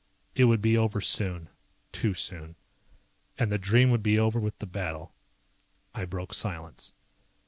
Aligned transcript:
It 0.33 0.45
would 0.45 0.63
be 0.63 0.75
over 0.75 0.99
soon, 0.99 1.47
too 1.91 2.15
soon. 2.15 2.55
And 3.37 3.51
the 3.51 3.59
dream 3.59 3.91
would 3.91 4.01
be 4.01 4.17
over 4.17 4.39
with 4.39 4.57
the 4.57 4.65
battle. 4.65 5.13
I 5.93 6.05
broke 6.05 6.33
silence. 6.33 6.91